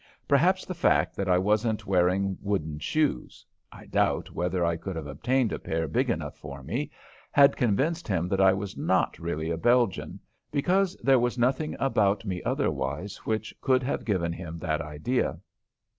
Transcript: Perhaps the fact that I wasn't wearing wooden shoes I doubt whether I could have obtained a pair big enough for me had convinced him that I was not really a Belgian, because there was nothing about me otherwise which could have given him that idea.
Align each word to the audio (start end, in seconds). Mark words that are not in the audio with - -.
Perhaps 0.27 0.65
the 0.65 0.73
fact 0.73 1.15
that 1.15 1.29
I 1.29 1.37
wasn't 1.37 1.85
wearing 1.85 2.35
wooden 2.41 2.79
shoes 2.79 3.45
I 3.71 3.85
doubt 3.85 4.31
whether 4.31 4.65
I 4.65 4.75
could 4.75 4.95
have 4.95 5.05
obtained 5.05 5.51
a 5.53 5.59
pair 5.59 5.87
big 5.87 6.09
enough 6.09 6.35
for 6.35 6.63
me 6.63 6.89
had 7.31 7.55
convinced 7.55 8.07
him 8.07 8.27
that 8.29 8.41
I 8.41 8.51
was 8.51 8.75
not 8.75 9.19
really 9.19 9.51
a 9.51 9.57
Belgian, 9.57 10.19
because 10.51 10.95
there 11.03 11.19
was 11.19 11.37
nothing 11.37 11.75
about 11.79 12.25
me 12.25 12.41
otherwise 12.41 13.17
which 13.27 13.53
could 13.61 13.83
have 13.83 14.03
given 14.03 14.33
him 14.33 14.57
that 14.57 14.81
idea. 14.81 15.39